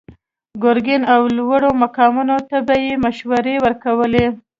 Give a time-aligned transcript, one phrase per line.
[0.63, 4.25] ګرګين او لوړو مقاماتو ته به يې مشورې ورکولې.